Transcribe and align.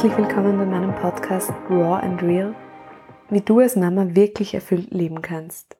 Herzlich 0.00 0.16
willkommen 0.16 0.56
bei 0.56 0.64
meinem 0.64 0.94
Podcast 0.94 1.50
Raw 1.68 2.02
and 2.02 2.22
Real, 2.22 2.54
wie 3.28 3.42
du 3.42 3.58
als 3.58 3.76
Mama 3.76 4.14
wirklich 4.14 4.54
erfüllt 4.54 4.92
leben 4.92 5.20
kannst. 5.20 5.76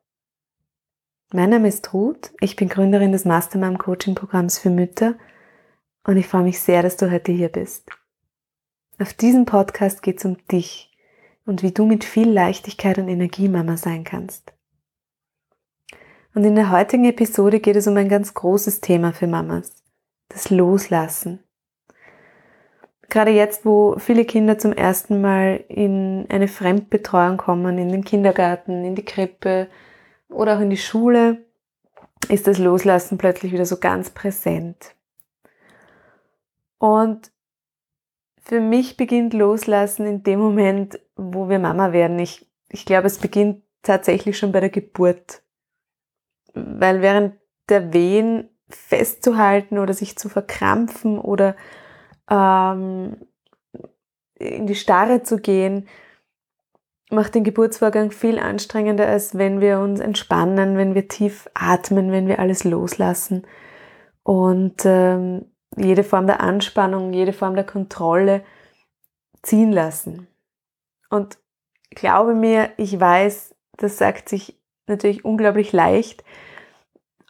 Mein 1.33 1.49
Name 1.49 1.69
ist 1.69 1.95
Ruth, 1.95 2.31
ich 2.43 2.55
bin 2.55 2.69
Gründerin 2.69 3.13
des 3.13 3.25
Mastermom 3.25 3.79
Coaching 3.79 4.15
Programms 4.15 4.59
für 4.59 4.69
Mütter 4.69 5.15
und 6.05 6.19
ich 6.19 6.27
freue 6.27 6.43
mich 6.43 6.61
sehr, 6.61 6.83
dass 6.83 6.99
du 6.99 7.11
heute 7.11 7.33
hier 7.33 7.49
bist. 7.49 7.89
Auf 8.99 9.15
diesem 9.15 9.47
Podcast 9.47 10.03
geht 10.03 10.19
es 10.19 10.27
um 10.27 10.37
dich 10.49 10.95
und 11.47 11.63
wie 11.63 11.73
du 11.73 11.87
mit 11.87 12.05
viel 12.05 12.31
Leichtigkeit 12.31 12.99
und 12.99 13.09
Energie 13.09 13.49
Mama 13.49 13.79
sein 13.79 14.05
kannst. 14.05 14.53
Und 16.35 16.45
in 16.45 16.57
der 16.57 16.71
heutigen 16.71 17.07
Episode 17.07 17.59
geht 17.59 17.77
es 17.77 17.87
um 17.87 17.97
ein 17.97 18.11
ganz 18.11 18.35
großes 18.35 18.83
Thema 18.83 19.15
für 19.15 19.29
Mamas, 19.29 19.83
das 20.29 20.51
Loslassen. 20.51 21.43
Gerade 23.11 23.33
jetzt, 23.33 23.67
wo 23.67 23.97
viele 23.99 24.25
Kinder 24.25 24.57
zum 24.57 24.73
ersten 24.73 25.21
Mal 25.21 25.65
in 25.69 26.27
eine 26.29 26.47
Fremdbetreuung 26.49 27.37
kommen, 27.37 27.77
in 27.77 27.89
den 27.89 28.05
Kindergarten, 28.05 28.85
in 28.85 28.95
die 28.95 29.05
Krippe 29.05 29.69
oder 30.29 30.57
auch 30.57 30.61
in 30.61 30.71
die 30.71 30.77
Schule, 30.77 31.45
ist 32.29 32.47
das 32.47 32.59
Loslassen 32.59 33.19
plötzlich 33.19 33.53
wieder 33.53 33.67
so 33.67 33.79
ganz 33.79 34.11
präsent. 34.11 34.95
Und 36.79 37.33
für 38.43 38.61
mich 38.61 38.97
beginnt 38.97 39.35
Loslassen 39.35 40.07
in 40.07 40.23
dem 40.23 40.39
Moment, 40.39 41.01
wo 41.17 41.49
wir 41.49 41.59
Mama 41.59 41.93
werden. 41.93 42.19
Ich, 42.21 42.49
ich 42.69 42.87
glaube, 42.87 43.09
es 43.09 43.19
beginnt 43.19 43.63
tatsächlich 43.83 44.39
schon 44.39 44.53
bei 44.53 44.61
der 44.61 44.71
Geburt. 44.71 45.43
Weil 46.55 47.03
während 47.03 47.35
der 47.69 47.93
Wehen 47.93 48.49
festzuhalten 48.69 49.79
oder 49.79 49.95
sich 49.95 50.17
zu 50.17 50.29
verkrampfen 50.29 51.19
oder 51.19 51.57
ähm, 52.31 53.17
in 54.35 54.67
die 54.67 54.75
Starre 54.75 55.23
zu 55.23 55.39
gehen, 55.39 55.89
macht 57.11 57.35
den 57.35 57.45
Geburtsvorgang 57.45 58.13
viel 58.13 58.39
anstrengender, 58.39 59.07
als 59.07 59.37
wenn 59.37 59.61
wir 59.61 59.81
uns 59.81 60.01
entspannen, 60.01 60.77
wenn 60.77 60.95
wir 60.95 61.09
tief 61.09 61.51
atmen, 61.55 62.13
wenn 62.13 62.29
wir 62.29 62.39
alles 62.39 62.65
loslassen 62.65 63.47
und 64.23 64.83
ähm, 64.85 65.47
jede 65.77 66.05
Form 66.05 66.27
der 66.27 66.41
Anspannung, 66.41 67.13
jede 67.13 67.33
Form 67.33 67.55
der 67.55 67.65
Kontrolle 67.65 68.43
ziehen 69.43 69.73
lassen. 69.73 70.29
Und 71.11 71.39
glaube 71.91 72.35
mir, 72.35 72.71
ich 72.77 72.99
weiß, 72.99 73.55
das 73.77 73.99
sagt 73.99 74.29
sich 74.29 74.61
natürlich 74.87 75.25
unglaublich 75.25 75.73
leicht. 75.73 76.25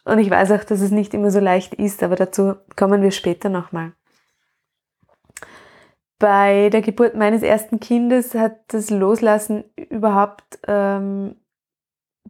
Und 0.03 0.19
ich 0.19 0.29
weiß 0.29 0.51
auch, 0.51 0.63
dass 0.63 0.81
es 0.81 0.91
nicht 0.91 1.13
immer 1.13 1.31
so 1.31 1.39
leicht 1.39 1.75
ist, 1.75 2.03
aber 2.03 2.15
dazu 2.15 2.55
kommen 2.75 3.01
wir 3.01 3.11
später 3.11 3.49
nochmal. 3.49 3.93
Bei 6.21 6.69
der 6.69 6.83
Geburt 6.83 7.15
meines 7.15 7.41
ersten 7.41 7.79
Kindes 7.79 8.35
hat 8.35 8.59
das 8.67 8.91
Loslassen 8.91 9.63
überhaupt 9.89 10.59
ähm, 10.67 11.35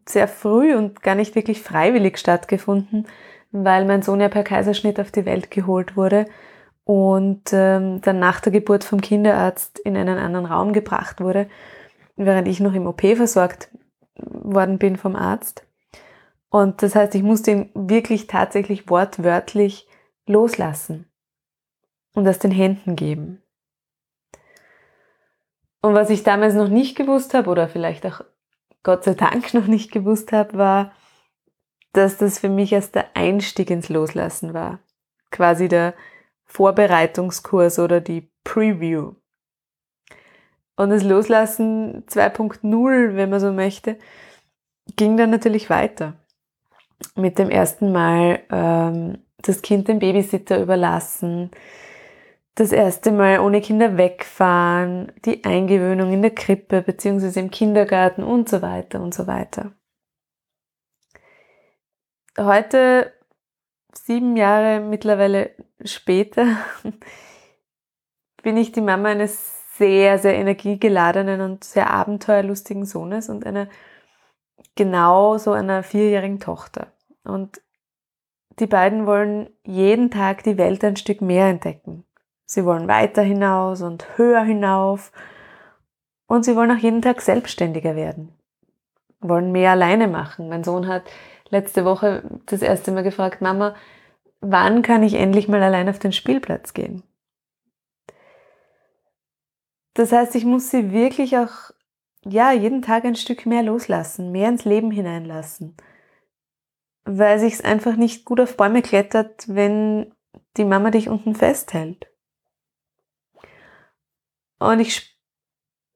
sehr 0.08 0.30
früh 0.30 0.74
und 0.76 1.04
gar 1.04 1.16
nicht 1.16 1.36
wirklich 1.36 1.62
freiwillig 1.62 2.18
stattgefunden, 2.18 3.06
weil 3.52 3.84
mein 3.84 4.02
Sohn 4.02 4.22
ja 4.22 4.30
per 4.30 4.46
Kaiserschnitt 4.46 4.98
auf 4.98 5.12
die 5.12 5.26
Welt 5.26 5.52
geholt 5.52 5.98
wurde 5.98 6.26
und 6.86 7.52
ähm, 7.52 8.00
dann 8.00 8.20
nach 8.20 8.40
der 8.40 8.54
Geburt 8.54 8.86
vom 8.86 9.02
Kinderarzt 9.02 9.78
in 9.80 9.98
einen 9.98 10.18
anderen 10.18 10.46
Raum 10.46 10.72
gebracht 10.72 11.20
wurde, 11.20 11.50
während 12.16 12.48
ich 12.48 12.62
noch 12.62 12.74
im 12.74 12.88
OP 12.88 13.02
versorgt 13.02 13.72
worden 14.16 14.78
bin 14.78 14.96
vom 14.96 15.18
Arzt. 15.18 15.68
Und 16.50 16.82
das 16.82 16.96
heißt, 16.96 17.14
ich 17.14 17.24
musste 17.24 17.52
ihn 17.52 17.70
wirklich 17.74 18.28
tatsächlich 18.28 18.90
wortwörtlich 18.90 19.86
loslassen 20.28 21.12
und 22.14 22.26
aus 22.26 22.40
den 22.40 22.52
Händen 22.52 22.96
geben. 22.96 23.42
Und 25.82 25.96
was 25.96 26.10
ich 26.10 26.24
damals 26.24 26.54
noch 26.54 26.68
nicht 26.70 26.96
gewusst 26.96 27.34
habe 27.34 27.50
oder 27.50 27.68
vielleicht 27.68 28.06
auch 28.06 28.22
Gott 28.84 29.04
sei 29.04 29.14
Dank 29.14 29.54
noch 29.54 29.68
nicht 29.68 29.92
gewusst 29.92 30.32
habe, 30.32 30.58
war, 30.58 30.92
dass 31.94 32.18
das 32.18 32.40
für 32.40 32.50
mich 32.50 32.72
erst 32.72 32.96
der 32.96 33.16
Einstieg 33.16 33.70
ins 33.70 33.90
Loslassen 33.90 34.54
war. 34.54 34.80
Quasi 35.32 35.68
der 35.68 35.94
Vorbereitungskurs 36.46 37.80
oder 37.80 38.02
die 38.02 38.32
Preview. 38.44 39.14
Und 40.76 40.90
das 40.90 41.04
Loslassen 41.04 42.06
2.0, 42.08 43.16
wenn 43.16 43.30
man 43.30 43.40
so 43.40 43.52
möchte, 43.52 43.98
ging 44.96 45.18
dann 45.18 45.30
natürlich 45.30 45.70
weiter. 45.70 46.14
Mit 47.16 47.40
dem 47.40 47.50
ersten 47.50 47.92
Mal 47.92 48.42
ähm, 48.52 49.20
das 49.38 49.62
Kind 49.62 49.88
dem 49.88 50.00
Babysitter 50.00 50.62
überlassen, 50.62 51.52
das 52.56 52.72
erste 52.72 53.12
Mal 53.12 53.40
ohne 53.40 53.62
Kinder 53.62 53.98
wegfahren, 53.98 55.12
die 55.26 55.44
Eingewöhnung 55.46 56.12
in 56.12 56.22
der 56.22 56.36
Krippe 56.36 56.82
bzw. 56.82 57.40
im 57.40 57.52
Kindergarten 57.52 58.24
und 58.24 58.50
so 58.50 58.62
weiter 58.62 59.02
und 59.02 59.14
so 59.14 59.28
weiter. 59.28 59.72
Heute, 62.38 63.14
sieben 63.94 64.36
Jahre 64.36 64.80
mittlerweile 64.80 65.52
später, 65.84 66.58
bin 68.44 68.58
ich 68.58 68.72
die 68.72 68.82
Mama 68.82 69.10
eines 69.10 69.78
sehr, 69.78 70.20
sehr 70.20 70.36
energiegeladenen 70.36 71.42
und 71.42 71.64
sehr 71.64 71.90
abenteuerlustigen 71.90 72.86
Sohnes 72.86 73.30
und 73.30 73.46
einer 73.46 73.68
genau 74.76 75.38
so 75.38 75.52
einer 75.52 75.84
vierjährigen 75.84 76.40
Tochter. 76.40 76.94
Und 77.24 77.62
die 78.60 78.68
beiden 78.68 79.06
wollen 79.06 79.50
jeden 79.64 80.12
Tag 80.12 80.44
die 80.44 80.58
Welt 80.58 80.84
ein 80.84 80.98
Stück 80.98 81.22
mehr 81.22 81.48
entdecken. 81.48 82.06
Sie 82.52 82.66
wollen 82.66 82.90
weiter 82.90 83.22
hinaus 83.22 83.82
und 83.82 84.18
höher 84.18 84.44
hinauf. 84.44 85.14
Und 86.28 86.44
sie 86.44 86.54
wollen 86.58 86.72
auch 86.72 86.82
jeden 86.84 87.02
Tag 87.02 87.22
selbstständiger 87.22 87.96
werden. 87.96 88.38
Wollen 89.22 89.54
mehr 89.54 89.72
alleine 89.72 90.10
machen. 90.10 90.50
Mein 90.50 90.66
Sohn 90.66 90.86
hat 90.90 91.04
letzte 91.48 91.86
Woche 91.86 92.24
das 92.48 92.62
erste 92.62 92.92
Mal 92.92 93.04
gefragt, 93.04 93.42
Mama, 93.42 93.74
wann 94.42 94.82
kann 94.82 95.02
ich 95.02 95.14
endlich 95.14 95.48
mal 95.48 95.64
allein 95.64 95.88
auf 95.88 95.98
den 95.98 96.12
Spielplatz 96.12 96.74
gehen? 96.74 97.04
Das 99.94 100.12
heißt, 100.12 100.36
ich 100.36 100.44
muss 100.44 100.72
sie 100.72 100.92
wirklich 100.92 101.38
auch, 101.38 101.72
ja, 102.26 102.52
jeden 102.52 102.82
Tag 102.82 103.06
ein 103.06 103.16
Stück 103.16 103.46
mehr 103.46 103.64
loslassen, 103.64 104.34
mehr 104.34 104.50
ins 104.50 104.66
Leben 104.66 104.92
hineinlassen. 104.92 105.78
Weil 107.06 107.40
sich's 107.40 107.62
einfach 107.62 107.96
nicht 107.96 108.26
gut 108.26 108.42
auf 108.42 108.58
Bäume 108.58 108.82
klettert, 108.82 109.46
wenn 109.48 110.14
die 110.58 110.66
Mama 110.66 110.92
dich 110.92 111.08
unten 111.08 111.34
festhält. 111.34 112.11
Und 114.62 114.80
ich 114.80 115.16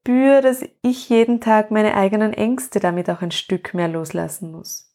spüre, 0.02 0.42
dass 0.42 0.66
ich 0.82 1.08
jeden 1.08 1.40
Tag 1.40 1.70
meine 1.70 1.94
eigenen 1.94 2.34
Ängste 2.34 2.80
damit 2.80 3.08
auch 3.12 3.22
ein 3.22 3.30
Stück 3.30 3.76
mehr 3.76 3.88
loslassen 3.88 4.52
muss. 4.52 4.92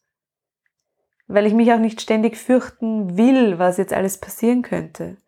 Weil 1.28 1.46
ich 1.46 1.54
mich 1.54 1.72
auch 1.72 1.78
nicht 1.78 2.00
ständig 2.00 2.36
fürchten 2.36 3.16
will, 3.16 3.60
was 3.60 3.76
jetzt 3.76 3.92
alles 3.92 4.18
passieren 4.18 4.62
könnte. 4.62 5.18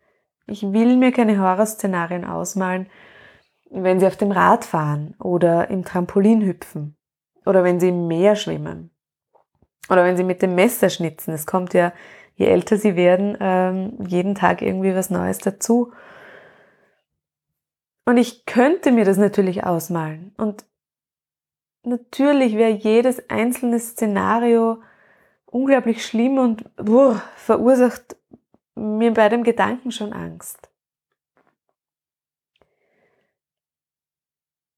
Ich 0.48 0.62
will 0.62 0.96
mir 0.96 1.12
keine 1.12 1.38
Horrorszenarien 1.38 2.24
ausmalen, 2.24 2.88
wenn 3.70 4.00
sie 4.00 4.08
auf 4.08 4.16
dem 4.16 4.32
Rad 4.32 4.64
fahren 4.64 5.14
oder 5.20 5.70
im 5.70 5.84
Trampolin 5.84 6.42
hüpfen 6.42 6.96
oder 7.46 7.62
wenn 7.62 7.78
sie 7.78 7.90
im 7.90 8.08
Meer 8.08 8.34
schwimmen 8.34 8.90
oder 9.88 10.02
wenn 10.02 10.16
sie 10.16 10.24
mit 10.24 10.42
dem 10.42 10.56
Messer 10.56 10.90
schnitzen. 10.90 11.32
Es 11.32 11.46
kommt 11.46 11.74
ja, 11.74 11.92
je 12.34 12.46
älter 12.46 12.76
sie 12.76 12.96
werden, 12.96 13.36
ähm, 13.38 13.98
jeden 14.04 14.34
Tag 14.34 14.62
irgendwie 14.62 14.96
was 14.96 15.10
Neues 15.10 15.38
dazu. 15.38 15.92
Und 18.04 18.16
ich 18.16 18.46
könnte 18.46 18.90
mir 18.92 19.04
das 19.04 19.16
natürlich 19.16 19.64
ausmalen. 19.64 20.34
Und 20.36 20.64
natürlich 21.84 22.56
wäre 22.56 22.70
jedes 22.70 23.28
einzelne 23.30 23.78
Szenario 23.78 24.82
unglaublich 25.46 26.04
schlimm 26.04 26.38
und 26.38 26.64
boah, 26.76 27.22
verursacht 27.36 28.16
mir 28.74 29.12
bei 29.12 29.28
dem 29.28 29.44
Gedanken 29.44 29.92
schon 29.92 30.12
Angst. 30.12 30.70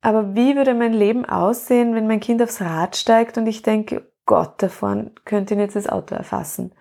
Aber 0.02 0.34
wie 0.34 0.54
würde 0.54 0.74
mein 0.74 0.92
Leben 0.92 1.24
aussehen, 1.24 1.94
wenn 1.94 2.06
mein 2.06 2.20
Kind 2.20 2.42
aufs 2.42 2.60
Rad 2.60 2.94
steigt 2.94 3.38
und 3.38 3.46
ich 3.46 3.62
denke, 3.62 4.06
Gott, 4.26 4.62
davon 4.62 5.12
könnte 5.24 5.54
ihn 5.54 5.60
jetzt 5.60 5.76
das 5.76 5.88
Auto 5.88 6.14
erfassen? 6.14 6.72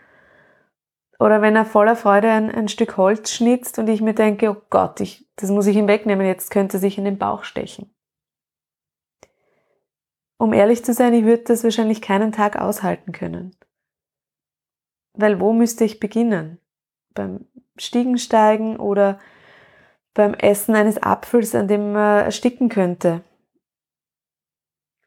Oder 1.20 1.42
wenn 1.42 1.56
er 1.56 1.66
voller 1.66 1.96
Freude 1.96 2.30
ein, 2.30 2.50
ein 2.52 2.68
Stück 2.68 2.98
Holz 2.98 3.32
schnitzt 3.32 3.80
und 3.80 3.88
ich 3.88 4.02
mir 4.02 4.14
denke, 4.14 4.50
oh 4.50 4.62
Gott, 4.70 5.00
ich, 5.00 5.28
das 5.36 5.50
muss 5.52 5.68
ich 5.68 5.78
ihm 5.78 5.88
wegnehmen, 5.88 6.26
jetzt 6.26 6.52
könnte 6.52 6.78
er 6.78 6.80
sich 6.80 6.98
in 6.98 7.06
den 7.06 7.18
Bauch 7.18 7.44
stechen. 7.44 7.94
Um 10.38 10.52
ehrlich 10.52 10.84
zu 10.84 10.94
sein, 10.94 11.14
ich 11.14 11.24
würde 11.24 11.44
das 11.44 11.64
wahrscheinlich 11.64 12.02
keinen 12.02 12.32
Tag 12.32 12.58
aushalten 12.58 13.12
können. 13.12 13.56
Weil 15.14 15.40
wo 15.40 15.54
müsste 15.54 15.86
ich 15.86 16.00
beginnen? 16.00 16.60
Beim 17.14 17.46
Stiegensteigen 17.78 18.78
oder 18.78 19.20
beim 20.14 20.34
Essen 20.34 20.76
eines 20.76 21.02
Apfels, 21.02 21.56
an 21.56 21.68
dem 21.68 21.94
man 21.94 22.26
ersticken 22.26 22.70
könnte? 22.70 23.24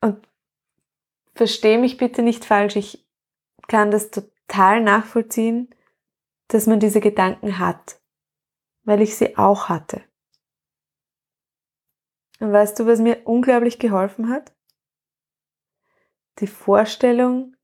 Und 0.01 0.27
verstehe 1.35 1.79
mich 1.79 1.97
bitte 1.97 2.23
nicht 2.23 2.45
falsch, 2.45 2.77
ich 2.77 3.07
kann 3.69 3.91
das 3.91 4.11
total 4.11 4.81
nachvollziehen, 4.81 5.69
dass 6.49 6.67
man 6.67 6.81
diese 6.81 7.01
Gedanken 7.01 7.59
hat, 7.59 8.01
weil 8.85 9.03
ich 9.03 9.17
sie 9.17 9.37
auch 9.37 9.69
hatte. 9.69 10.05
Und 12.39 12.53
weißt 12.53 12.79
du, 12.79 12.87
was 12.87 13.01
mir 13.01 13.27
unglaublich 13.27 13.79
geholfen 13.79 14.29
hat? 14.29 14.55
Die 16.39 16.47
Vorstellung, 16.47 17.57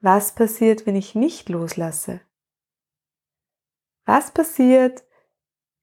was 0.00 0.34
passiert, 0.34 0.86
wenn 0.86 0.96
ich 0.96 1.14
nicht 1.14 1.48
loslasse. 1.48 2.20
Was 4.06 4.32
passiert, 4.32 5.04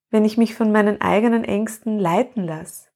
wenn 0.10 0.25
ich 0.25 0.38
mich 0.38 0.56
von 0.56 0.72
meinen 0.72 1.00
eigenen 1.02 1.44
Ängsten 1.44 2.00
leiten 2.00 2.44
lasse? 2.44 2.90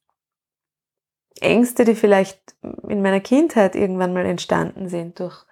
Ängste, 1.40 1.84
die 1.84 1.96
vielleicht 1.96 2.56
in 2.62 3.02
meiner 3.02 3.20
Kindheit 3.20 3.76
irgendwann 3.76 4.14
mal 4.14 4.26
entstanden 4.26 4.88
sind 4.88 5.20
durch 5.20 5.46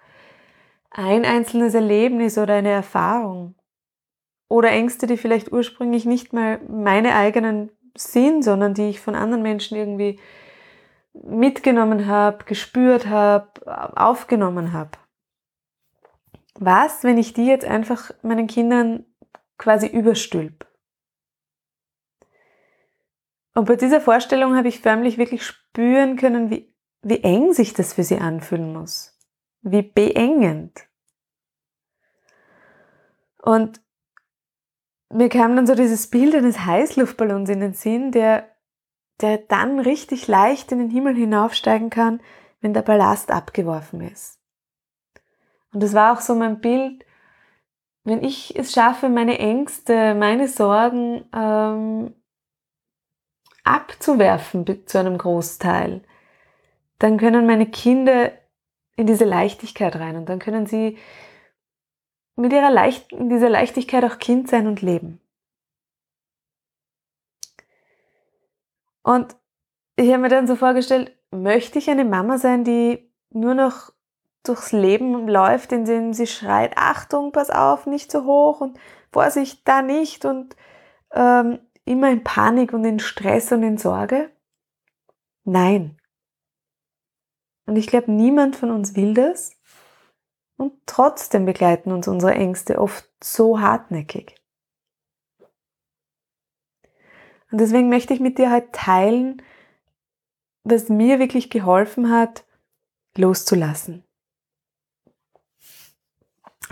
ein 0.94 1.24
einzelnes 1.24 1.74
Erlebnis 1.74 2.38
oder 2.38 2.54
eine 2.54 2.70
Erfahrung. 2.70 3.56
Oder 4.48 4.70
Ängste, 4.70 5.06
die 5.06 5.16
vielleicht 5.16 5.52
ursprünglich 5.52 6.04
nicht 6.04 6.32
mal 6.32 6.60
meine 6.68 7.16
eigenen 7.16 7.70
sind, 7.96 8.42
sondern 8.44 8.74
die 8.74 8.88
ich 8.88 9.00
von 9.00 9.14
anderen 9.14 9.42
Menschen 9.42 9.76
irgendwie 9.76 10.20
mitgenommen 11.12 12.06
habe, 12.06 12.44
gespürt 12.44 13.06
habe, 13.06 13.48
aufgenommen 13.96 14.72
habe. 14.72 14.92
Was, 16.54 17.02
wenn 17.02 17.18
ich 17.18 17.32
die 17.32 17.46
jetzt 17.46 17.64
einfach 17.64 18.12
meinen 18.22 18.46
Kindern 18.46 19.04
quasi 19.58 19.86
überstülp? 19.86 20.66
Und 23.54 23.66
bei 23.66 23.76
dieser 23.76 24.00
Vorstellung 24.00 24.56
habe 24.56 24.68
ich 24.68 24.80
förmlich 24.80 25.18
wirklich 25.18 25.44
spüren 25.44 26.16
können, 26.16 26.50
wie, 26.50 26.72
wie 27.02 27.22
eng 27.22 27.52
sich 27.52 27.72
das 27.72 27.94
für 27.94 28.04
sie 28.04 28.18
anfühlen 28.18 28.72
muss. 28.72 29.13
Wie 29.64 29.82
beengend. 29.82 30.86
Und 33.42 33.80
mir 35.10 35.28
kam 35.28 35.56
dann 35.56 35.66
so 35.66 35.74
dieses 35.74 36.08
Bild 36.08 36.34
eines 36.34 36.60
Heißluftballons 36.60 37.48
in 37.48 37.60
den 37.60 37.72
Sinn, 37.72 38.12
der, 38.12 38.48
der 39.20 39.38
dann 39.38 39.80
richtig 39.80 40.28
leicht 40.28 40.70
in 40.70 40.78
den 40.78 40.90
Himmel 40.90 41.14
hinaufsteigen 41.14 41.88
kann, 41.88 42.20
wenn 42.60 42.74
der 42.74 42.82
Ballast 42.82 43.30
abgeworfen 43.30 44.00
ist. 44.00 44.38
Und 45.72 45.82
das 45.82 45.94
war 45.94 46.12
auch 46.12 46.20
so 46.20 46.34
mein 46.34 46.60
Bild, 46.60 47.04
wenn 48.04 48.22
ich 48.22 48.54
es 48.56 48.72
schaffe, 48.72 49.08
meine 49.08 49.38
Ängste, 49.38 50.14
meine 50.14 50.46
Sorgen 50.46 51.24
ähm, 51.34 52.14
abzuwerfen 53.64 54.86
zu 54.86 54.98
einem 54.98 55.16
Großteil, 55.16 56.02
dann 56.98 57.16
können 57.18 57.46
meine 57.46 57.66
Kinder 57.66 58.32
in 58.96 59.06
diese 59.06 59.24
Leichtigkeit 59.24 59.96
rein 59.96 60.16
und 60.16 60.28
dann 60.28 60.38
können 60.38 60.66
sie 60.66 60.98
mit 62.36 62.52
ihrer 62.52 62.70
Leicht 62.70 63.12
in 63.12 63.28
dieser 63.28 63.48
Leichtigkeit 63.48 64.04
auch 64.04 64.18
Kind 64.18 64.48
sein 64.48 64.66
und 64.66 64.82
leben. 64.82 65.20
Und 69.02 69.36
ich 69.96 70.08
habe 70.10 70.22
mir 70.22 70.28
dann 70.28 70.46
so 70.46 70.56
vorgestellt, 70.56 71.16
möchte 71.30 71.78
ich 71.78 71.90
eine 71.90 72.04
Mama 72.04 72.38
sein, 72.38 72.64
die 72.64 73.10
nur 73.30 73.54
noch 73.54 73.92
durchs 74.44 74.72
Leben 74.72 75.28
läuft, 75.28 75.72
in 75.72 75.84
dem 75.84 76.12
sie 76.12 76.26
schreit, 76.26 76.74
Achtung, 76.76 77.32
pass 77.32 77.50
auf, 77.50 77.86
nicht 77.86 78.10
so 78.10 78.24
hoch 78.24 78.60
und 78.60 78.78
Vorsicht, 79.12 79.66
da 79.66 79.82
nicht 79.82 80.24
und 80.24 80.56
ähm, 81.12 81.60
immer 81.84 82.10
in 82.10 82.24
Panik 82.24 82.72
und 82.72 82.84
in 82.84 82.98
Stress 82.98 83.52
und 83.52 83.62
in 83.62 83.78
Sorge? 83.78 84.30
Nein. 85.44 85.98
Und 87.66 87.76
ich 87.76 87.86
glaube, 87.86 88.12
niemand 88.12 88.56
von 88.56 88.70
uns 88.70 88.94
will 88.96 89.14
das. 89.14 89.56
Und 90.56 90.72
trotzdem 90.86 91.46
begleiten 91.46 91.90
uns 91.92 92.06
unsere 92.06 92.34
Ängste 92.34 92.78
oft 92.78 93.08
so 93.22 93.60
hartnäckig. 93.60 94.36
Und 97.50 97.60
deswegen 97.60 97.88
möchte 97.88 98.14
ich 98.14 98.20
mit 98.20 98.38
dir 98.38 98.52
heute 98.52 98.70
teilen, 98.72 99.42
was 100.64 100.88
mir 100.88 101.18
wirklich 101.18 101.50
geholfen 101.50 102.10
hat, 102.10 102.44
loszulassen. 103.16 104.04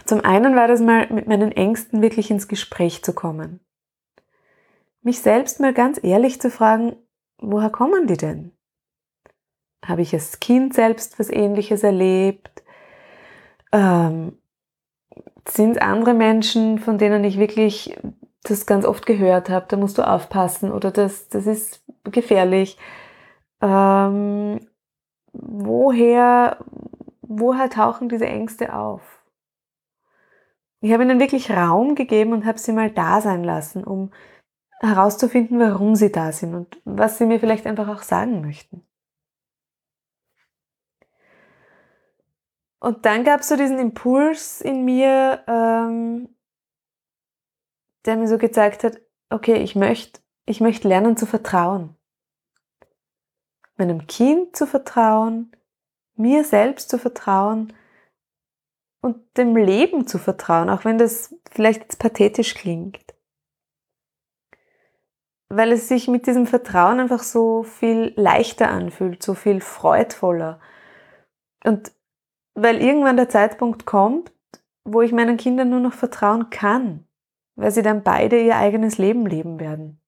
Zum 0.06 0.20
einen 0.20 0.56
war 0.56 0.68
das 0.68 0.80
mal 0.80 1.12
mit 1.12 1.28
meinen 1.28 1.52
Ängsten 1.52 2.02
wirklich 2.02 2.30
ins 2.30 2.48
Gespräch 2.48 3.04
zu 3.04 3.12
kommen. 3.12 3.60
Mich 5.02 5.20
selbst 5.20 5.60
mal 5.60 5.74
ganz 5.74 6.02
ehrlich 6.02 6.40
zu 6.40 6.50
fragen, 6.50 6.96
woher 7.38 7.70
kommen 7.70 8.06
die 8.06 8.16
denn? 8.16 8.52
Habe 9.84 10.02
ich 10.02 10.14
als 10.14 10.40
Kind 10.40 10.74
selbst 10.74 11.18
was 11.18 11.28
ähnliches 11.30 11.82
erlebt? 11.82 12.62
ähm, 13.72 14.38
sind 15.48 15.82
andere 15.82 16.14
Menschen, 16.14 16.78
von 16.78 16.98
denen 16.98 17.24
ich 17.24 17.38
wirklich 17.38 17.98
das 18.44 18.66
ganz 18.66 18.84
oft 18.84 19.06
gehört 19.06 19.48
habe, 19.50 19.66
da 19.68 19.76
musst 19.76 19.98
du 19.98 20.06
aufpassen 20.06 20.70
oder 20.72 20.90
das, 20.90 21.28
das 21.28 21.46
ist 21.46 21.84
gefährlich. 22.04 22.76
Ähm, 23.60 24.60
woher, 25.32 26.58
woher 27.22 27.70
tauchen 27.70 28.08
diese 28.08 28.26
Ängste 28.26 28.74
auf? 28.74 29.22
Ich 30.80 30.92
habe 30.92 31.04
ihnen 31.04 31.20
wirklich 31.20 31.50
Raum 31.50 31.94
gegeben 31.94 32.32
und 32.32 32.44
habe 32.44 32.58
sie 32.58 32.72
mal 32.72 32.90
da 32.90 33.20
sein 33.20 33.44
lassen, 33.44 33.84
um 33.84 34.10
herauszufinden, 34.80 35.60
warum 35.60 35.94
sie 35.94 36.10
da 36.10 36.32
sind 36.32 36.56
und 36.56 36.80
was 36.84 37.18
sie 37.18 37.26
mir 37.26 37.38
vielleicht 37.38 37.66
einfach 37.68 37.88
auch 37.88 38.02
sagen 38.02 38.40
möchten. 38.40 38.84
Und 42.82 43.06
dann 43.06 43.22
gab 43.22 43.40
es 43.40 43.48
so 43.48 43.54
diesen 43.54 43.78
Impuls 43.78 44.60
in 44.60 44.84
mir, 44.84 45.44
ähm, 45.46 46.34
der 48.04 48.16
mir 48.16 48.26
so 48.26 48.38
gezeigt 48.38 48.82
hat, 48.82 49.00
okay, 49.30 49.54
ich 49.62 49.76
möchte 49.76 50.20
ich 50.46 50.60
möchte 50.60 50.88
lernen 50.88 51.16
zu 51.16 51.24
vertrauen. 51.24 51.94
Meinem 53.76 54.08
Kind 54.08 54.56
zu 54.56 54.66
vertrauen, 54.66 55.52
mir 56.16 56.42
selbst 56.42 56.90
zu 56.90 56.98
vertrauen 56.98 57.72
und 59.00 59.36
dem 59.36 59.56
Leben 59.56 60.08
zu 60.08 60.18
vertrauen, 60.18 60.68
auch 60.68 60.84
wenn 60.84 60.98
das 60.98 61.36
vielleicht 61.52 61.82
jetzt 61.82 62.00
pathetisch 62.00 62.56
klingt. 62.56 63.14
Weil 65.50 65.70
es 65.70 65.86
sich 65.86 66.08
mit 66.08 66.26
diesem 66.26 66.48
Vertrauen 66.48 66.98
einfach 66.98 67.22
so 67.22 67.62
viel 67.62 68.12
leichter 68.16 68.70
anfühlt, 68.70 69.22
so 69.22 69.34
viel 69.34 69.60
freudvoller. 69.60 70.60
Und 71.64 71.92
weil 72.54 72.82
irgendwann 72.82 73.16
der 73.16 73.28
Zeitpunkt 73.28 73.86
kommt, 73.86 74.32
wo 74.84 75.02
ich 75.02 75.12
meinen 75.12 75.36
Kindern 75.36 75.70
nur 75.70 75.80
noch 75.80 75.92
vertrauen 75.92 76.50
kann, 76.50 77.06
weil 77.56 77.70
sie 77.70 77.82
dann 77.82 78.02
beide 78.02 78.40
ihr 78.40 78.56
eigenes 78.56 78.98
Leben 78.98 79.26
leben 79.26 79.60
werden. 79.60 80.00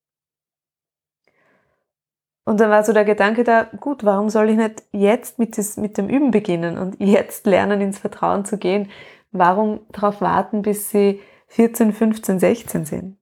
Und 2.46 2.60
dann 2.60 2.70
war 2.70 2.84
so 2.84 2.92
der 2.92 3.06
Gedanke 3.06 3.42
da, 3.42 3.62
gut, 3.62 4.04
warum 4.04 4.28
soll 4.28 4.50
ich 4.50 4.56
nicht 4.56 4.82
jetzt 4.92 5.38
mit, 5.38 5.56
das, 5.56 5.78
mit 5.78 5.96
dem 5.96 6.08
Üben 6.08 6.30
beginnen 6.30 6.76
und 6.76 6.96
jetzt 7.00 7.46
lernen, 7.46 7.80
ins 7.80 7.98
Vertrauen 7.98 8.44
zu 8.44 8.58
gehen? 8.58 8.90
Warum 9.32 9.80
darauf 9.90 10.20
warten, 10.20 10.62
bis 10.62 10.90
sie 10.90 11.20
14, 11.48 11.92
15, 11.92 12.38
16 12.38 12.84
sind? 12.84 13.18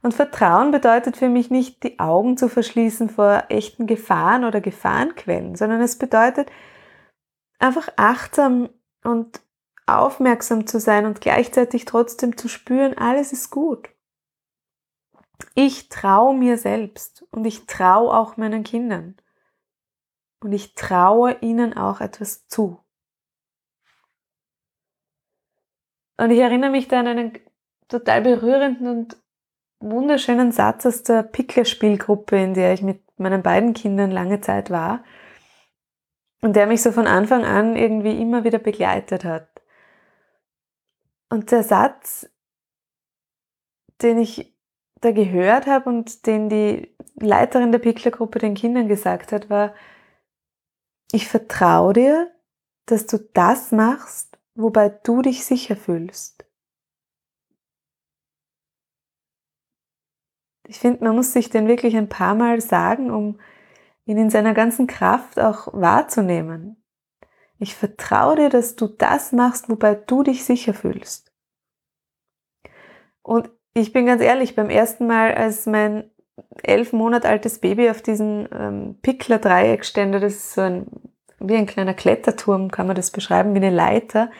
Und 0.00 0.14
Vertrauen 0.14 0.70
bedeutet 0.70 1.16
für 1.16 1.28
mich 1.28 1.50
nicht, 1.50 1.82
die 1.82 1.98
Augen 1.98 2.36
zu 2.36 2.48
verschließen 2.48 3.10
vor 3.10 3.44
echten 3.48 3.88
Gefahren 3.88 4.44
oder 4.44 4.60
Gefahrenquellen, 4.60 5.56
sondern 5.56 5.80
es 5.80 5.98
bedeutet, 5.98 6.50
einfach 7.58 7.88
achtsam 7.96 8.68
und 9.04 9.40
aufmerksam 9.86 10.66
zu 10.66 10.80
sein 10.80 11.06
und 11.06 11.20
gleichzeitig 11.20 11.84
trotzdem 11.84 12.36
zu 12.36 12.48
spüren, 12.48 12.96
alles 12.96 13.32
ist 13.32 13.50
gut. 13.50 13.88
Ich 15.54 15.88
traue 15.88 16.36
mir 16.36 16.58
selbst 16.58 17.24
und 17.30 17.44
ich 17.44 17.66
traue 17.66 18.12
auch 18.14 18.36
meinen 18.36 18.64
Kindern. 18.64 19.16
Und 20.40 20.52
ich 20.52 20.74
traue 20.74 21.36
ihnen 21.40 21.76
auch 21.76 22.00
etwas 22.00 22.46
zu. 22.46 22.78
Und 26.16 26.30
ich 26.30 26.38
erinnere 26.38 26.70
mich 26.70 26.88
da 26.88 27.00
an 27.00 27.06
einen 27.06 27.38
total 27.88 28.22
berührenden 28.22 28.86
und 28.88 29.16
wunderschönen 29.80 30.52
Satz 30.52 30.86
aus 30.86 31.02
der 31.02 31.22
Pickler-Spielgruppe, 31.22 32.36
in 32.36 32.54
der 32.54 32.72
ich 32.74 32.82
mit 32.82 33.00
meinen 33.18 33.42
beiden 33.42 33.74
Kindern 33.74 34.10
lange 34.10 34.40
Zeit 34.40 34.70
war 34.70 35.04
und 36.40 36.56
der 36.56 36.66
mich 36.66 36.82
so 36.82 36.92
von 36.92 37.06
Anfang 37.06 37.44
an 37.44 37.76
irgendwie 37.76 38.20
immer 38.20 38.44
wieder 38.44 38.58
begleitet 38.58 39.24
hat. 39.24 39.48
Und 41.30 41.50
der 41.50 41.62
Satz, 41.62 42.30
den 44.02 44.18
ich 44.18 44.54
da 45.00 45.12
gehört 45.12 45.66
habe 45.66 45.88
und 45.88 46.26
den 46.26 46.48
die 46.48 46.94
Leiterin 47.14 47.72
der 47.72 47.78
Picklergruppe 47.78 48.38
den 48.38 48.54
Kindern 48.54 48.88
gesagt 48.88 49.32
hat, 49.32 49.50
war, 49.50 49.74
ich 51.12 51.28
vertraue 51.28 51.92
dir, 51.92 52.30
dass 52.86 53.06
du 53.06 53.18
das 53.18 53.72
machst, 53.72 54.38
wobei 54.54 54.88
du 54.88 55.22
dich 55.22 55.44
sicher 55.44 55.76
fühlst. 55.76 56.44
Ich 60.66 60.78
finde, 60.78 61.02
man 61.04 61.16
muss 61.16 61.32
sich 61.32 61.48
den 61.48 61.66
wirklich 61.66 61.96
ein 61.96 62.10
paar 62.10 62.34
Mal 62.34 62.60
sagen, 62.60 63.10
um 63.10 63.40
ihn 64.08 64.16
in 64.16 64.30
seiner 64.30 64.54
ganzen 64.54 64.86
Kraft 64.86 65.38
auch 65.38 65.68
wahrzunehmen. 65.72 66.82
Ich 67.58 67.74
vertraue 67.74 68.36
dir, 68.36 68.48
dass 68.48 68.74
du 68.74 68.86
das 68.86 69.32
machst, 69.32 69.68
wobei 69.68 69.94
du 69.94 70.22
dich 70.22 70.44
sicher 70.44 70.72
fühlst. 70.72 71.30
Und 73.22 73.50
ich 73.74 73.92
bin 73.92 74.06
ganz 74.06 74.22
ehrlich, 74.22 74.56
beim 74.56 74.70
ersten 74.70 75.06
Mal, 75.06 75.34
als 75.34 75.66
mein 75.66 76.10
elf 76.62 76.94
Monate 76.94 77.28
altes 77.28 77.58
Baby 77.58 77.90
auf 77.90 78.00
diesen 78.00 78.48
ähm, 78.52 78.98
Pickler-Dreieckständer, 79.02 80.20
das 80.20 80.34
ist 80.34 80.54
so 80.54 80.62
ein, 80.62 80.86
wie 81.38 81.56
ein 81.56 81.66
kleiner 81.66 81.94
Kletterturm, 81.94 82.70
kann 82.70 82.86
man 82.86 82.96
das 82.96 83.10
beschreiben, 83.10 83.52
wie 83.52 83.58
eine 83.58 83.70
Leiter, 83.70 84.30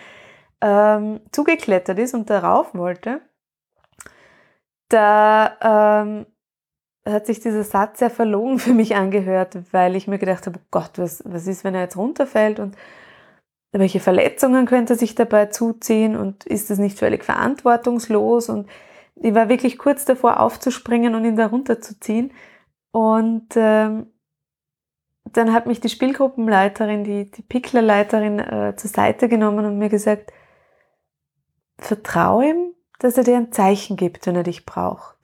ähm, 0.62 1.20
zugeklettert 1.30 1.98
ist 1.98 2.14
und 2.14 2.30
darauf 2.30 2.75
wollte, 2.75 3.20
da 4.88 6.02
ähm, 6.02 6.26
hat 7.12 7.26
sich 7.26 7.40
dieser 7.40 7.64
Satz 7.64 7.98
sehr 8.00 8.10
verlogen 8.10 8.58
für 8.58 8.74
mich 8.74 8.96
angehört, 8.96 9.58
weil 9.72 9.96
ich 9.96 10.08
mir 10.08 10.18
gedacht 10.18 10.46
habe, 10.46 10.58
oh 10.58 10.66
Gott, 10.70 10.92
was, 10.96 11.22
was 11.24 11.46
ist, 11.46 11.64
wenn 11.64 11.74
er 11.74 11.82
jetzt 11.82 11.96
runterfällt? 11.96 12.60
Und 12.60 12.76
welche 13.72 14.00
Verletzungen 14.00 14.66
könnte 14.66 14.94
er 14.94 14.98
sich 14.98 15.14
dabei 15.14 15.46
zuziehen? 15.46 16.16
Und 16.16 16.44
ist 16.44 16.70
das 16.70 16.78
nicht 16.78 16.98
völlig 16.98 17.24
verantwortungslos? 17.24 18.48
Und 18.48 18.68
ich 19.16 19.34
war 19.34 19.48
wirklich 19.48 19.78
kurz 19.78 20.04
davor 20.04 20.40
aufzuspringen 20.40 21.14
und 21.14 21.24
ihn 21.24 21.36
da 21.36 21.46
runterzuziehen. 21.46 22.32
Und 22.92 23.48
ähm, 23.56 24.06
dann 25.32 25.52
hat 25.52 25.66
mich 25.66 25.80
die 25.80 25.88
Spielgruppenleiterin, 25.90 27.04
die, 27.04 27.30
die 27.30 27.42
Picklerleiterin 27.42 28.38
äh, 28.38 28.74
zur 28.76 28.90
Seite 28.90 29.28
genommen 29.28 29.66
und 29.66 29.78
mir 29.78 29.88
gesagt, 29.88 30.32
vertraue 31.78 32.48
ihm, 32.48 32.74
dass 32.98 33.16
er 33.16 33.24
dir 33.24 33.36
ein 33.36 33.52
Zeichen 33.52 33.96
gibt, 33.96 34.26
wenn 34.26 34.36
er 34.36 34.42
dich 34.42 34.66
braucht. 34.66 35.17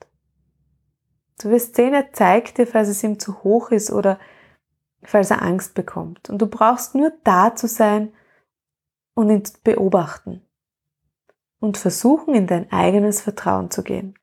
Du 1.39 1.49
wirst 1.49 1.75
sehen, 1.75 1.93
er 1.93 2.13
zeigt 2.13 2.57
dir, 2.57 2.67
falls 2.67 2.87
es 2.87 3.03
ihm 3.03 3.19
zu 3.19 3.43
hoch 3.43 3.71
ist 3.71 3.91
oder 3.91 4.19
falls 5.03 5.31
er 5.31 5.41
Angst 5.41 5.73
bekommt. 5.73 6.29
Und 6.29 6.41
du 6.41 6.47
brauchst 6.47 6.95
nur 6.95 7.11
da 7.23 7.55
zu 7.55 7.67
sein 7.67 8.13
und 9.13 9.29
ihn 9.29 9.43
beobachten 9.63 10.41
und 11.59 11.77
versuchen, 11.77 12.33
in 12.35 12.47
dein 12.47 12.71
eigenes 12.71 13.21
Vertrauen 13.21 13.69
zu 13.71 13.83
gehen. 13.83 14.17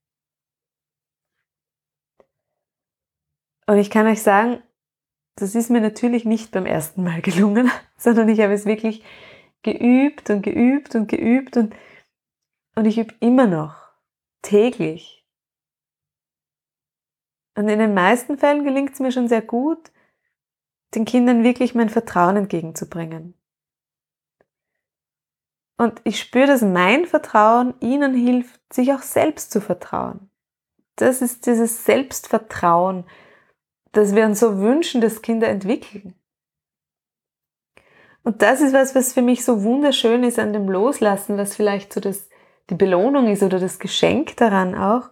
Und 3.67 3.79
ich 3.79 3.91
kann 3.91 4.07
euch 4.07 4.23
sagen, 4.23 4.63
das 5.37 5.55
ist 5.55 5.71
mir 5.71 5.81
natürlich 5.81 6.25
nicht 6.25 6.51
beim 6.51 6.67
ersten 6.67 7.03
Mal 7.05 7.23
gelungen, 7.23 7.71
sondern 7.97 8.29
ich 8.29 8.41
habe 8.41 8.53
es 8.53 8.67
wirklich 8.67 9.05
geübt 9.63 10.31
und 10.31 10.43
geübt 10.43 10.95
und 10.95 11.09
geübt 11.09 11.57
und, 11.57 11.75
und 12.75 12.85
ich 12.85 12.99
übe 12.99 13.15
immer 13.21 13.47
noch 13.47 13.77
täglich 14.43 15.22
und 17.55 17.69
in 17.69 17.79
den 17.79 17.95
meisten 17.95 18.39
Fällen 18.39 18.65
gelingt 18.65 18.95
es 18.95 19.01
mir 19.01 19.13
schon 19.13 19.29
sehr 19.29 19.43
gut, 19.43 19.93
den 20.95 21.05
Kindern 21.05 21.45
wirklich 21.45 21.75
mein 21.75 21.89
Vertrauen 21.89 22.37
entgegenzubringen. 22.37 23.35
Und 25.77 26.01
ich 26.05 26.21
spüre, 26.21 26.47
dass 26.47 26.63
mein 26.63 27.07
Vertrauen 27.07 27.75
ihnen 27.81 28.15
hilft, 28.15 28.61
sich 28.73 28.93
auch 28.93 29.03
selbst 29.03 29.51
zu 29.51 29.61
vertrauen. 29.61 30.31
Das 30.97 31.23
ist 31.23 31.47
dieses 31.47 31.85
Selbstvertrauen, 31.85 33.05
das 33.93 34.15
wir 34.15 34.25
uns 34.25 34.41
so 34.41 34.59
wünschen, 34.59 35.01
dass 35.01 35.23
Kinder 35.23 35.49
entwickeln. 35.49 36.15
Und 38.23 38.43
das 38.43 38.61
ist 38.61 38.73
was, 38.73 38.95
was 38.95 39.13
für 39.13 39.23
mich 39.23 39.45
so 39.45 39.65
wunderschön 39.65 40.23
ist 40.23 40.39
an 40.39 40.53
dem 40.53 40.69
Loslassen, 40.69 41.37
was 41.37 41.57
vielleicht 41.57 41.93
so 41.93 42.01
das, 42.01 42.29
die 42.71 42.77
Belohnung 42.77 43.27
ist 43.27 43.43
oder 43.43 43.59
das 43.59 43.79
Geschenk 43.79 44.37
daran 44.37 44.75
auch, 44.77 45.11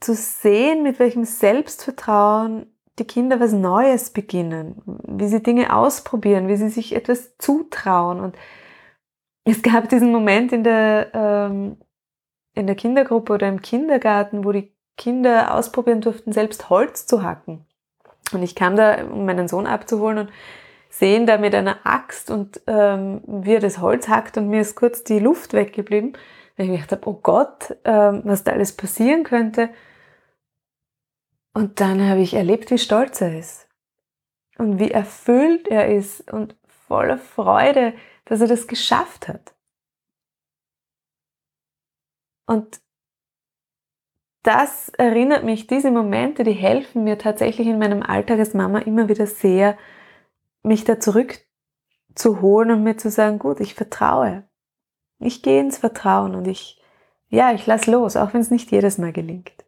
zu 0.00 0.14
sehen, 0.14 0.82
mit 0.82 0.98
welchem 0.98 1.24
Selbstvertrauen 1.24 2.66
die 2.98 3.06
Kinder 3.06 3.40
was 3.40 3.52
Neues 3.52 4.10
beginnen, 4.10 4.80
wie 4.86 5.26
sie 5.26 5.42
Dinge 5.42 5.74
ausprobieren, 5.74 6.48
wie 6.48 6.56
sie 6.56 6.68
sich 6.68 6.94
etwas 6.94 7.36
zutrauen. 7.38 8.20
Und 8.20 8.36
es 9.44 9.62
gab 9.62 9.88
diesen 9.88 10.12
Moment 10.12 10.52
in 10.52 10.64
der, 10.64 11.10
ähm, 11.12 11.76
in 12.54 12.66
der 12.66 12.76
Kindergruppe 12.76 13.32
oder 13.32 13.48
im 13.48 13.62
Kindergarten, 13.62 14.44
wo 14.44 14.52
die 14.52 14.72
Kinder 14.96 15.54
ausprobieren 15.54 16.00
durften, 16.00 16.32
selbst 16.32 16.70
Holz 16.70 17.06
zu 17.06 17.22
hacken. 17.22 17.66
Und 18.32 18.42
ich 18.42 18.54
kam 18.54 18.76
da, 18.76 19.04
um 19.04 19.26
meinen 19.26 19.48
Sohn 19.48 19.66
abzuholen 19.66 20.18
und 20.18 20.30
sehen 20.88 21.26
da 21.26 21.38
mit 21.38 21.54
einer 21.54 21.78
Axt 21.84 22.30
und 22.30 22.60
ähm, 22.68 23.22
wie 23.26 23.54
er 23.54 23.60
das 23.60 23.80
Holz 23.80 24.08
hackt 24.08 24.36
und 24.38 24.48
mir 24.48 24.60
ist 24.60 24.76
kurz 24.76 25.02
die 25.02 25.18
Luft 25.18 25.52
weggeblieben, 25.52 26.16
weil 26.56 26.66
ich 26.66 26.72
gedacht 26.72 26.92
habe, 26.92 27.08
oh 27.08 27.20
Gott, 27.22 27.76
ähm, 27.84 28.22
was 28.24 28.44
da 28.44 28.52
alles 28.52 28.76
passieren 28.76 29.24
könnte. 29.24 29.70
Und 31.52 31.80
dann 31.80 32.08
habe 32.08 32.20
ich 32.20 32.34
erlebt, 32.34 32.70
wie 32.70 32.78
stolz 32.78 33.20
er 33.20 33.38
ist 33.38 33.68
und 34.58 34.78
wie 34.78 34.90
erfüllt 34.90 35.68
er 35.68 35.94
ist 35.94 36.32
und 36.32 36.56
voller 36.66 37.18
Freude, 37.18 37.94
dass 38.24 38.40
er 38.40 38.48
das 38.48 38.66
geschafft 38.66 39.28
hat. 39.28 39.54
Und 42.46 42.80
das 44.42 44.90
erinnert 44.90 45.44
mich, 45.44 45.66
diese 45.66 45.90
Momente, 45.90 46.44
die 46.44 46.52
helfen 46.52 47.04
mir 47.04 47.16
tatsächlich 47.18 47.66
in 47.66 47.78
meinem 47.78 48.02
Alltag 48.02 48.38
als 48.38 48.52
Mama 48.52 48.80
immer 48.80 49.08
wieder 49.08 49.26
sehr, 49.26 49.78
mich 50.62 50.84
da 50.84 51.00
zurückzuholen 51.00 52.70
und 52.70 52.82
mir 52.82 52.96
zu 52.98 53.10
sagen, 53.10 53.38
gut, 53.38 53.60
ich 53.60 53.74
vertraue. 53.74 54.46
Ich 55.18 55.42
gehe 55.42 55.60
ins 55.60 55.78
Vertrauen 55.78 56.34
und 56.34 56.46
ich, 56.46 56.82
ja, 57.30 57.52
ich 57.52 57.66
lass 57.66 57.86
los, 57.86 58.16
auch 58.16 58.34
wenn 58.34 58.40
es 58.40 58.50
nicht 58.50 58.70
jedes 58.70 58.98
Mal 58.98 59.12
gelingt. 59.12 59.64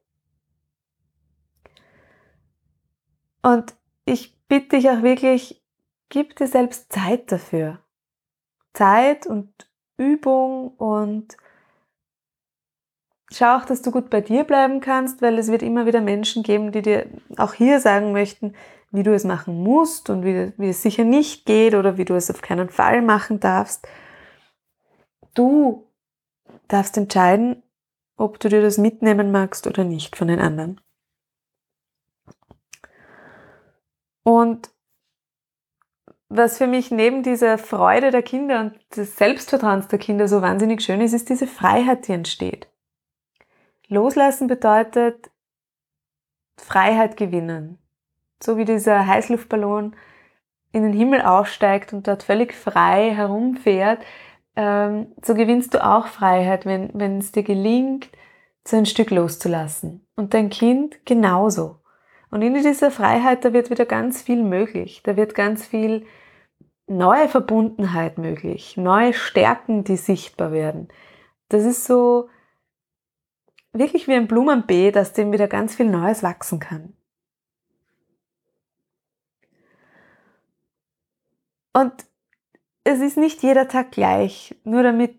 Und 3.43 3.75
ich 4.05 4.37
bitte 4.49 4.77
dich 4.77 4.91
auch 4.91 5.03
wirklich, 5.03 5.63
gib 6.09 6.37
dir 6.37 6.49
selbst 6.49 6.93
Zeit 6.93 7.31
dafür. 7.31 7.79
Zeit 8.75 9.27
und 9.27 9.49
Übung 9.97 10.69
und 10.77 11.37
schau 13.33 13.57
auch, 13.57 13.65
dass 13.65 13.83
du 13.83 13.91
gut 13.91 14.11
bei 14.11 14.21
dir 14.21 14.45
bleiben 14.45 14.81
kannst, 14.81 15.23
weil 15.23 15.39
es 15.39 15.49
wird 15.49 15.63
immer 15.63 15.87
wieder 15.87 16.01
Menschen 16.01 16.43
geben, 16.43 16.73
die 16.73 16.83
dir 16.83 17.07
auch 17.37 17.55
hier 17.55 17.81
sagen 17.81 18.13
möchten, 18.13 18.55
wie 18.91 19.03
du 19.03 19.15
es 19.15 19.25
machen 19.25 19.63
musst 19.63 20.11
und 20.11 20.25
wie, 20.25 20.53
wie 20.57 20.69
es 20.69 20.83
sicher 20.83 21.05
nicht 21.05 21.47
geht 21.47 21.75
oder 21.75 21.97
wie 21.99 22.05
du 22.05 22.15
es 22.15 22.31
auf 22.31 22.43
keinen 22.43 22.69
Fall 22.69 23.03
machen 23.03 23.41
darfst. 23.41 23.87
Du 25.37 25.87
darfst 26.67 26.97
entscheiden, 26.97 27.63
ob 28.17 28.41
du 28.41 28.49
dir 28.49 28.63
das 28.63 28.79
mitnehmen 28.79 29.31
magst 29.31 29.67
oder 29.67 29.85
nicht 29.85 30.17
von 30.17 30.29
den 30.29 30.41
anderen. 30.41 30.81
Und 34.23 34.71
was 36.29 36.59
für 36.59 36.67
mich 36.67 36.91
neben 36.91 37.23
dieser 37.23 37.59
Freude 37.59 38.11
der 38.11 38.23
Kinder 38.23 38.61
und 38.61 38.97
des 38.97 39.17
Selbstvertrauens 39.17 39.89
der 39.89 39.99
Kinder 39.99 40.27
so 40.27 40.43
wahnsinnig 40.43 40.83
schön 40.83 41.01
ist, 41.01 41.13
ist 41.13 41.29
diese 41.29 41.47
Freiheit, 41.47 42.09
die 42.09 42.13
entsteht. 42.13 42.69
Loslassen 43.89 44.49
bedeutet 44.49 45.31
Freiheit 46.57 47.17
gewinnen. 47.17 47.79
So 48.43 48.57
wie 48.57 48.65
dieser 48.65 49.07
Heißluftballon 49.07 49.95
in 50.73 50.83
den 50.83 50.93
Himmel 50.95 51.23
aufsteigt 51.23 51.93
und 51.93 52.09
dort 52.09 52.23
völlig 52.23 52.55
frei 52.55 53.15
herumfährt, 53.15 54.03
ähm, 54.57 55.13
so 55.23 55.35
gewinnst 55.35 55.75
du 55.75 55.85
auch 55.85 56.07
Freiheit, 56.07 56.65
wenn, 56.65 57.19
es 57.19 57.33
dir 57.33 57.43
gelingt, 57.43 58.09
so 58.67 58.77
ein 58.77 58.87
Stück 58.87 59.11
loszulassen. 59.11 60.07
Und 60.17 60.35
dein 60.35 60.51
Kind 60.51 61.05
genauso. 61.05 61.81
Und 62.31 62.43
in 62.43 62.55
dieser 62.55 62.91
Freiheit, 62.91 63.45
da 63.45 63.53
wird 63.53 63.71
wieder 63.71 63.85
ganz 63.85 64.23
viel 64.23 64.43
möglich. 64.43 65.03
Da 65.05 65.17
wird 65.17 65.35
ganz 65.35 65.67
viel 65.67 66.07
neue 66.87 67.29
Verbundenheit 67.29 68.19
möglich, 68.19 68.77
neue 68.77 69.13
Stärken, 69.13 69.85
die 69.85 69.97
sichtbar 69.97 70.53
werden. 70.53 70.89
Das 71.49 71.65
ist 71.65 71.85
so 71.85 72.29
wirklich 73.73 74.09
wie 74.09 74.15
ein 74.15 74.29
Blumenbeet, 74.29 74.97
aus 74.97 75.13
dem 75.13 75.33
wieder 75.33 75.49
ganz 75.49 75.75
viel 75.75 75.87
Neues 75.87 76.23
wachsen 76.23 76.61
kann. 76.61 76.95
Und 81.73 81.93
es 82.87 83.01
ist 83.01 83.17
nicht 83.17 83.43
jeder 83.43 83.67
Tag 83.67 83.91
gleich, 83.91 84.55
nur 84.63 84.83
damit 84.85 85.19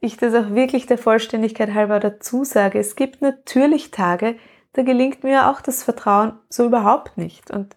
ich 0.00 0.18
das 0.18 0.34
auch 0.34 0.50
wirklich 0.50 0.84
der 0.86 0.98
Vollständigkeit 0.98 1.72
halber 1.72 2.00
dazu 2.00 2.44
sage. 2.44 2.78
Es 2.78 2.96
gibt 2.96 3.22
natürlich 3.22 3.90
Tage, 3.90 4.38
da 4.74 4.82
gelingt 4.82 5.24
mir 5.24 5.48
auch 5.48 5.62
das 5.62 5.82
Vertrauen 5.82 6.38
so 6.50 6.66
überhaupt 6.66 7.16
nicht. 7.16 7.50
Und 7.50 7.74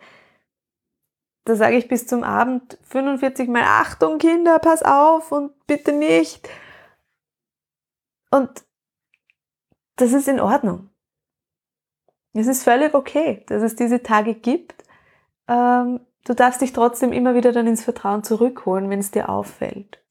da 1.45 1.55
sage 1.55 1.77
ich 1.77 1.88
bis 1.88 2.07
zum 2.07 2.23
Abend 2.23 2.77
45 2.83 3.47
Mal 3.47 3.63
Achtung 3.63 4.17
Kinder, 4.17 4.59
pass 4.59 4.83
auf 4.83 5.31
und 5.31 5.65
bitte 5.65 5.93
nicht. 5.93 6.50
Und 8.31 8.50
das 9.95 10.11
ist 10.11 10.27
in 10.27 10.41
Ordnung. 10.41 10.89
Es 12.33 12.47
ist 12.47 12.63
völlig 12.63 12.93
okay, 12.93 13.43
dass 13.47 13.63
es 13.63 13.77
diese 13.77 14.03
Tage 14.03 14.35
gibt. 14.35 14.83
Ähm, 15.47 16.01
du 16.25 16.33
darfst 16.33 16.61
dich 16.61 16.73
trotzdem 16.73 17.11
immer 17.11 17.35
wieder 17.35 17.51
dann 17.51 17.67
ins 17.67 17.83
Vertrauen 17.83 18.23
zurückholen, 18.23 18.89
wenn 18.89 18.99
es 18.99 19.11
dir 19.11 19.29
auffällt. 19.29 20.01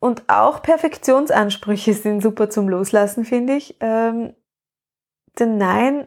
Und 0.00 0.28
auch 0.28 0.62
Perfektionsansprüche 0.62 1.92
sind 1.92 2.22
super 2.22 2.50
zum 2.50 2.68
Loslassen, 2.68 3.24
finde 3.24 3.56
ich. 3.56 3.76
Ähm, 3.80 4.34
denn 5.38 5.58
nein, 5.58 6.06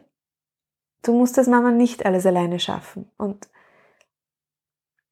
du 1.02 1.12
musst 1.12 1.36
das 1.36 1.46
Mama 1.46 1.70
nicht 1.70 2.06
alles 2.06 2.24
alleine 2.24 2.58
schaffen. 2.58 3.10
Und 3.18 3.48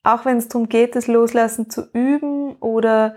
auch 0.03 0.25
wenn 0.25 0.39
es 0.39 0.49
darum 0.49 0.69
geht, 0.69 0.97
das 0.97 1.09
Loslassen 1.09 1.69
zu 1.69 1.91
üben 1.93 2.57
oder 2.57 3.17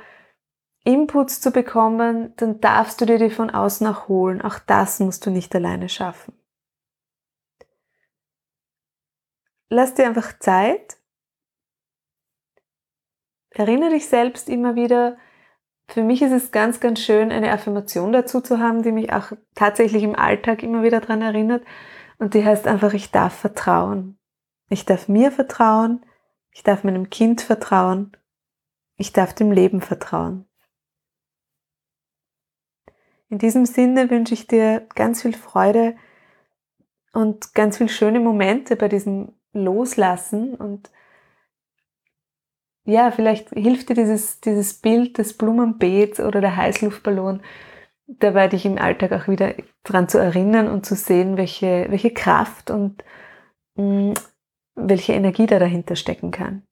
Inputs 0.83 1.39
zu 1.39 1.51
bekommen, 1.51 2.33
dann 2.35 2.59
darfst 2.59 2.99
du 2.99 3.05
dir 3.05 3.17
die 3.17 3.29
von 3.29 3.49
außen 3.49 3.87
auch 3.87 4.09
holen. 4.09 4.41
Auch 4.41 4.59
das 4.59 4.99
musst 4.99 5.25
du 5.25 5.29
nicht 5.29 5.55
alleine 5.55 5.87
schaffen. 5.87 6.33
Lass 9.73 9.95
dir 9.95 10.05
einfach 10.05 10.37
Zeit. 10.37 10.97
Erinnere 13.49 13.89
dich 13.89 14.07
selbst 14.07 14.47
immer 14.47 14.75
wieder. 14.75 15.17
Für 15.87 16.03
mich 16.03 16.21
ist 16.21 16.31
es 16.31 16.51
ganz, 16.51 16.79
ganz 16.79 16.99
schön, 16.99 17.31
eine 17.31 17.51
Affirmation 17.51 18.11
dazu 18.11 18.39
zu 18.39 18.59
haben, 18.59 18.83
die 18.83 18.91
mich 18.91 19.11
auch 19.11 19.31
tatsächlich 19.55 20.03
im 20.03 20.15
Alltag 20.15 20.61
immer 20.61 20.83
wieder 20.83 21.01
daran 21.01 21.23
erinnert. 21.23 21.65
Und 22.19 22.35
die 22.35 22.45
heißt 22.45 22.67
einfach, 22.67 22.93
ich 22.93 23.09
darf 23.09 23.33
vertrauen. 23.33 24.19
Ich 24.69 24.85
darf 24.85 25.07
mir 25.07 25.31
vertrauen. 25.31 26.05
Ich 26.51 26.61
darf 26.61 26.83
meinem 26.83 27.09
Kind 27.09 27.41
vertrauen. 27.41 28.15
Ich 28.97 29.11
darf 29.11 29.33
dem 29.33 29.51
Leben 29.51 29.81
vertrauen. 29.81 30.47
In 33.29 33.39
diesem 33.39 33.65
Sinne 33.65 34.11
wünsche 34.11 34.35
ich 34.35 34.45
dir 34.45 34.87
ganz 34.93 35.23
viel 35.23 35.33
Freude 35.33 35.95
und 37.11 37.55
ganz 37.55 37.79
viel 37.79 37.89
schöne 37.89 38.19
Momente 38.19 38.75
bei 38.75 38.87
diesem 38.87 39.33
Loslassen 39.53 40.55
und 40.55 40.91
ja, 42.85 43.11
vielleicht 43.11 43.49
hilft 43.51 43.89
dir 43.89 43.93
dieses, 43.93 44.41
dieses 44.41 44.73
Bild 44.73 45.17
des 45.17 45.37
Blumenbeets 45.37 46.19
oder 46.19 46.41
der 46.41 46.57
Heißluftballon 46.57 47.41
dabei, 48.07 48.49
dich 48.49 48.65
im 48.65 48.77
Alltag 48.77 49.13
auch 49.13 49.27
wieder 49.27 49.53
daran 49.83 50.09
zu 50.09 50.17
erinnern 50.17 50.67
und 50.67 50.85
zu 50.85 50.95
sehen, 50.95 51.37
welche, 51.37 51.85
welche 51.89 52.11
Kraft 52.11 52.71
und 52.71 53.03
mh, 53.75 54.11
mm, 54.11 54.13
welche 54.75 55.13
Energie 55.13 55.45
da 55.45 55.59
dahinter 55.59 55.95
stecken 55.95 56.31
kann. 56.31 56.63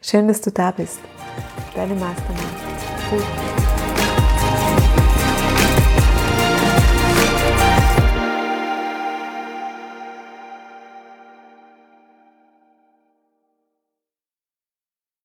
Schön, 0.00 0.28
dass 0.28 0.40
du 0.40 0.50
da 0.50 0.70
bist. 0.70 1.00
Deine 1.74 1.94
Mastermind. 1.94 2.42
Gut. 3.10 3.51